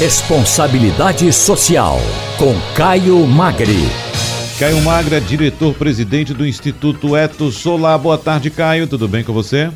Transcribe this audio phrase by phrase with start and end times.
[0.00, 1.98] Responsabilidade Social,
[2.38, 3.84] com Caio Magri.
[4.58, 7.98] Caio Magra, diretor-presidente do Instituto Eto Solar.
[7.98, 8.88] Boa tarde, Caio.
[8.88, 9.70] Tudo bem com você?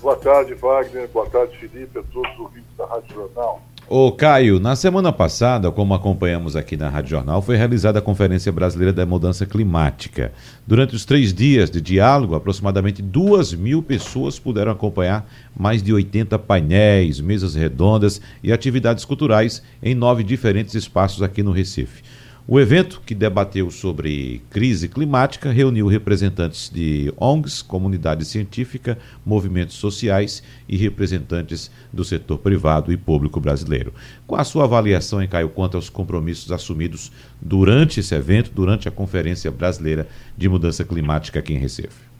[0.00, 1.06] Boa tarde, Wagner.
[1.08, 3.60] Boa tarde, Felipe, a todos os ouvintes da Rádio Jornal.
[3.86, 8.50] Ô Caio, na semana passada, como acompanhamos aqui na Rádio Jornal, foi realizada a Conferência
[8.50, 10.32] Brasileira da Mudança Climática.
[10.66, 16.38] Durante os três dias de diálogo, aproximadamente duas mil pessoas puderam acompanhar mais de 80
[16.38, 22.02] painéis, mesas redondas e atividades culturais em nove diferentes espaços aqui no Recife.
[22.46, 30.42] O evento, que debateu sobre crise climática, reuniu representantes de ONGs, comunidade científica, movimentos sociais
[30.68, 33.94] e representantes do setor privado e público brasileiro.
[34.26, 38.92] Qual a sua avaliação, em Caio, quanto aos compromissos assumidos durante esse evento, durante a
[38.92, 40.06] Conferência Brasileira
[40.36, 42.12] de Mudança Climática aqui em Recife?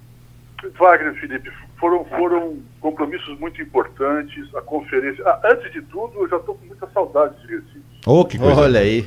[0.79, 4.43] Wagner, Felipe, foram, foram compromissos muito importantes.
[4.55, 5.23] A conferência.
[5.27, 7.83] Ah, antes de tudo, eu já estou com muita saudade de Recife.
[8.07, 8.63] Oh, que coisa.
[8.63, 9.07] Olha aí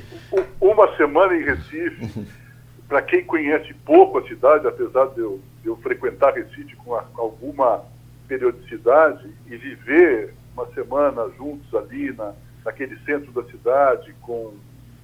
[0.60, 2.28] uma semana em Recife,
[2.88, 7.06] para quem conhece pouco a cidade, apesar de eu, de eu frequentar Recife com a,
[7.16, 7.84] alguma
[8.28, 12.34] periodicidade e viver uma semana juntos ali na,
[12.66, 14.54] naquele centro da cidade, com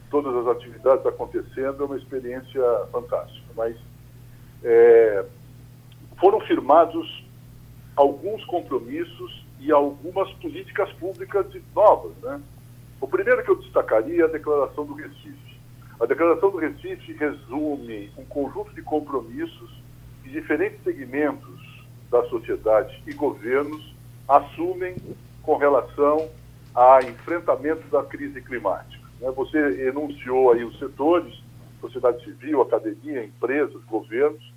[0.10, 3.48] todas as atividades acontecendo, é uma experiência fantástica.
[3.56, 3.76] Mas
[4.64, 5.26] é,
[6.20, 7.23] foram firmados
[7.95, 11.45] alguns compromissos e algumas políticas públicas
[11.76, 12.14] novas.
[12.22, 12.42] Né?
[13.04, 15.59] O primeiro que eu destacaria é a Declaração do Recife.
[16.00, 19.84] A Declaração do Recife resume um conjunto de compromissos
[20.23, 23.94] que diferentes segmentos da sociedade e governos
[24.26, 24.95] assumem
[25.42, 26.30] com relação
[26.73, 29.04] a enfrentamento da crise climática.
[29.20, 29.30] Né?
[29.32, 31.44] Você enunciou aí os setores,
[31.82, 34.54] sociedade civil, academia, empresas, governos.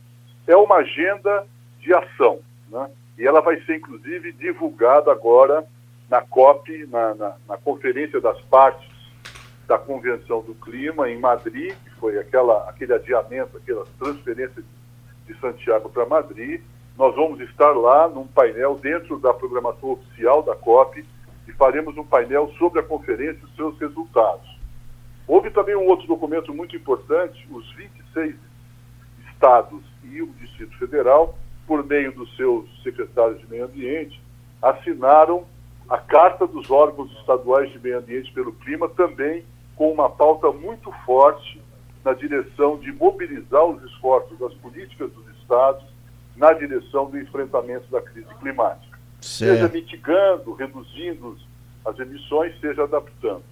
[0.46, 1.44] É uma agenda
[1.80, 2.38] de ação,
[2.70, 2.88] né?
[3.18, 5.66] e ela vai ser, inclusive, divulgada agora
[6.08, 8.88] na COP, na, na, na Conferência das Partes
[9.66, 14.62] da Convenção do Clima em Madrid, que foi aquela, aquele adiamento, aquela transferência
[15.26, 16.62] de Santiago para Madrid.
[16.96, 21.04] Nós vamos estar lá num painel dentro da programação oficial da COP
[21.48, 24.56] e faremos um painel sobre a conferência e seus resultados.
[25.26, 28.36] Houve também um outro documento muito importante, os 26
[29.32, 31.36] estados e o Distrito Federal,
[31.66, 34.22] por meio dos seus secretários de meio ambiente,
[34.62, 35.44] assinaram
[35.88, 40.90] a Carta dos órgãos estaduais de meio ambiente pelo clima, também com uma pauta muito
[41.04, 41.60] forte
[42.04, 45.84] na direção de mobilizar os esforços das políticas dos estados
[46.36, 48.98] na direção do enfrentamento da crise climática.
[49.20, 49.54] Certo.
[49.54, 51.36] Seja mitigando, reduzindo
[51.84, 53.42] as emissões, seja adaptando.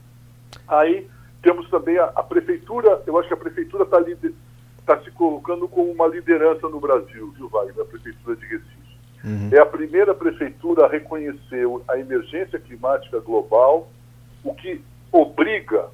[0.69, 1.09] Aí
[1.43, 3.99] temos também a, a prefeitura, eu acho que a prefeitura está
[4.87, 8.84] tá se colocando como uma liderança no Brasil, viu, Wagner, a prefeitura de Recife.
[9.25, 9.49] Uhum.
[9.53, 13.89] É a primeira prefeitura a reconhecer a emergência climática global,
[14.43, 15.89] o que obriga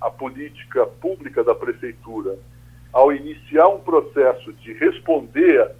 [0.00, 2.36] a política pública da prefeitura,
[2.92, 5.70] ao iniciar um processo de responder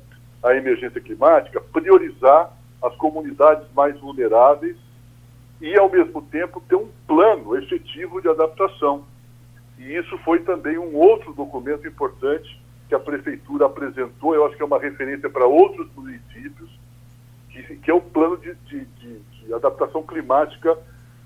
[0.42, 2.50] à emergência climática, priorizar
[2.82, 4.76] as comunidades mais vulneráveis
[5.60, 9.04] e, ao mesmo tempo, ter um plano efetivo de adaptação.
[9.78, 14.62] E isso foi também um outro documento importante que a prefeitura apresentou, eu acho que
[14.62, 16.70] é uma referência para outros municípios,
[17.62, 20.76] que, que é o plano de, de, de, de adaptação climática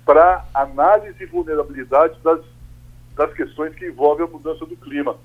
[0.05, 2.41] para análise e vulnerabilidade das
[3.19, 5.17] das questões que envolvem a mudança do clima.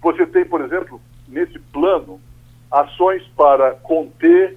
[0.00, 2.18] Você tem, por exemplo, nesse plano,
[2.70, 4.56] ações para conter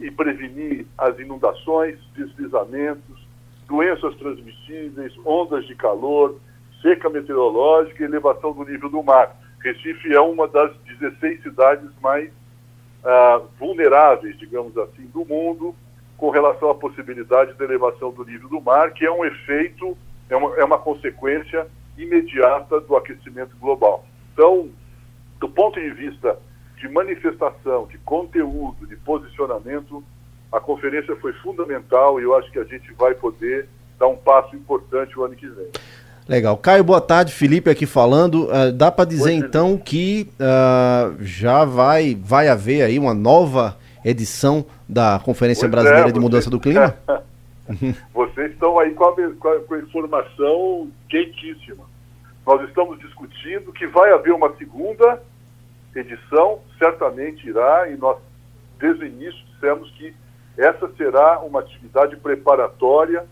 [0.00, 3.24] e prevenir as inundações, deslizamentos,
[3.68, 6.40] doenças transmissíveis, ondas de calor,
[6.82, 9.36] seca meteorológica e elevação do nível do mar.
[9.60, 12.32] Recife é uma das 16 cidades mais
[13.04, 15.74] uh, vulneráveis, digamos assim, do mundo
[16.16, 19.96] com relação à possibilidade de elevação do nível do mar, que é um efeito,
[20.30, 21.66] é uma, é uma consequência
[21.98, 24.04] imediata do aquecimento global.
[24.32, 24.70] Então,
[25.40, 26.38] do ponto de vista
[26.76, 30.02] de manifestação, de conteúdo, de posicionamento,
[30.52, 33.68] a conferência foi fundamental e eu acho que a gente vai poder
[33.98, 35.70] dar um passo importante o ano que vem.
[36.28, 36.56] Legal.
[36.56, 37.32] Caio, boa tarde.
[37.32, 38.46] Felipe aqui falando.
[38.46, 44.64] Uh, dá para dizer então que uh, já vai, vai haver aí uma nova edição
[44.88, 46.94] da Conferência pois Brasileira é, de Mudança do Clima?
[48.14, 51.84] Vocês estão aí com a, com a, com a informação quentíssima.
[52.46, 55.20] Nós estamos discutindo que vai haver uma segunda
[55.94, 58.18] edição, certamente irá, e nós,
[58.78, 60.14] desde o início, dissemos que
[60.56, 63.24] essa será uma atividade preparatória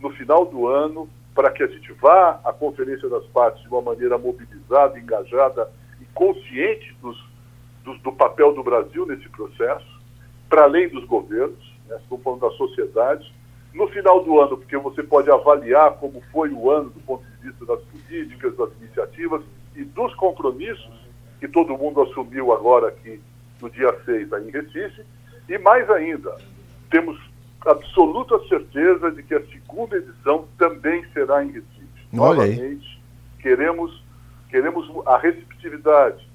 [0.00, 3.82] no final do ano para que a gente vá à Conferência das Partes de uma
[3.82, 5.70] maneira mobilizada, engajada
[6.00, 7.22] e consciente dos,
[7.82, 9.86] dos, do papel do Brasil nesse processo,
[10.48, 11.58] para além dos governos,
[11.88, 13.32] né, estou falando da sociedade,
[13.74, 17.48] no final do ano, porque você pode avaliar como foi o ano do ponto de
[17.48, 19.42] vista das políticas, das iniciativas
[19.74, 21.04] e dos compromissos
[21.40, 23.20] que todo mundo assumiu agora aqui
[23.60, 25.02] no dia 6 aí em Recife.
[25.48, 26.36] E mais ainda,
[26.88, 27.18] temos
[27.66, 31.84] absoluta certeza de que a segunda edição também será em Recife.
[32.16, 32.56] Olha aí.
[32.56, 33.02] Novamente,
[33.40, 34.02] queremos,
[34.48, 36.28] queremos a receptividade,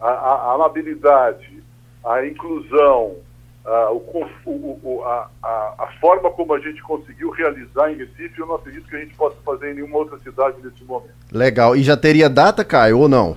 [0.00, 1.62] a, a, a amabilidade,
[2.04, 3.16] a inclusão,
[3.64, 8.54] a, o, a, a, a forma como a gente conseguiu realizar em Recife, eu não
[8.54, 11.12] acredito que a gente possa fazer em nenhuma outra cidade nesse momento.
[11.30, 11.76] Legal.
[11.76, 13.36] E já teria data, Caio, ou não?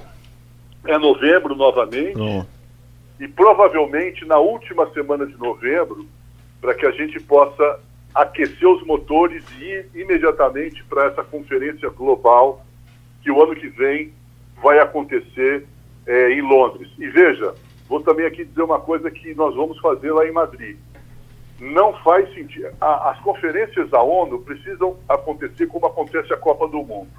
[0.85, 2.17] É novembro novamente.
[2.17, 2.45] Não.
[3.19, 6.07] e provavelmente na última semana de novembro,
[6.61, 7.79] para que a gente possa
[8.13, 12.63] aquecer os motores e ir imediatamente para essa conferência global
[13.23, 14.13] que o ano que vem
[14.61, 15.65] vai acontecer
[16.05, 16.89] eh, em Londres.
[16.99, 17.55] E veja,
[17.87, 20.77] vou também aqui dizer uma coisa que nós vamos fazer lá em Madrid.
[21.59, 22.67] Não faz sentido.
[22.81, 27.09] a- as conferências da ONU precisam acontecer como acontece a Copa do Mundo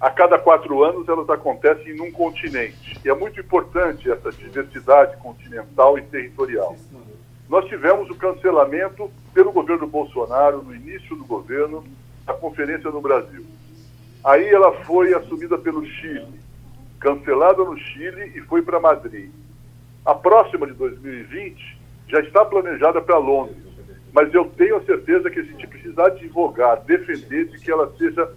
[0.00, 2.96] a cada quatro anos elas acontecem num continente.
[3.04, 6.76] E é muito importante essa diversidade continental e territorial.
[7.48, 11.82] Nós tivemos o cancelamento pelo governo Bolsonaro, no início do governo,
[12.26, 13.44] da conferência no Brasil.
[14.22, 16.40] Aí ela foi assumida pelo Chile,
[17.00, 19.30] cancelada no Chile e foi para Madrid.
[20.04, 21.78] A próxima de 2020
[22.08, 23.56] já está planejada para Londres,
[24.12, 28.30] mas eu tenho a certeza que a gente precisa advogar, defender de que ela seja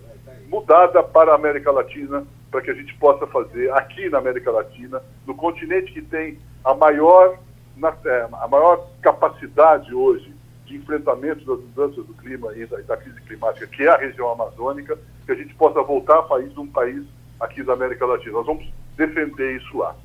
[0.47, 5.01] mudada para a América Latina, para que a gente possa fazer aqui na América Latina,
[5.25, 7.39] no continente que tem a maior,
[7.81, 10.33] na- é, a maior capacidade hoje
[10.65, 14.31] de enfrentamento das mudanças do clima e da, da crise climática, que é a região
[14.31, 17.03] amazônica, que a gente possa voltar a país um país
[17.39, 18.33] aqui da América Latina.
[18.33, 19.95] Nós vamos defender isso lá.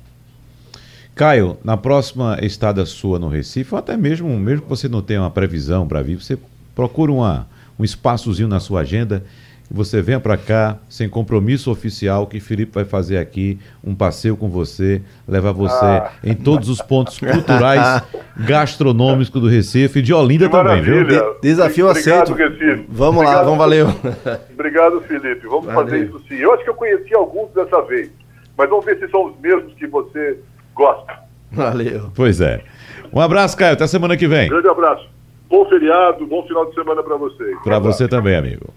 [1.15, 5.21] Caio, na próxima estada sua no Recife, ou até mesmo, mesmo que você não tenha
[5.21, 6.37] uma previsão para vir, você
[6.75, 7.47] procura uma,
[7.79, 9.23] um espaçozinho na sua agenda
[9.69, 14.49] você venha para cá sem compromisso oficial que Felipe vai fazer aqui um passeio com
[14.49, 16.11] você, levar você Ah.
[16.23, 18.01] em todos os pontos culturais,
[18.37, 21.03] gastronômicos do Recife e de Olinda também, viu?
[21.05, 22.33] De- desafio Obrigado, aceito.
[22.33, 22.85] Recife.
[22.89, 23.43] Vamos lá, Obrigado.
[23.45, 23.87] vamos valeu.
[24.53, 25.47] Obrigado, Felipe.
[25.47, 25.83] Vamos Valeu.
[25.83, 26.35] fazer isso sim.
[26.35, 28.09] Eu acho que eu conheci alguns dessa vez,
[28.57, 30.39] mas vamos ver se são os mesmos que você
[30.73, 31.13] gosta.
[31.51, 32.09] Valeu.
[32.15, 32.61] Pois é.
[33.11, 33.73] Um abraço, Caio.
[33.73, 34.49] Até semana que vem.
[34.49, 35.07] Grande abraço.
[35.49, 37.57] Bom feriado, bom final de semana para vocês.
[37.63, 38.73] Para você também, amigo.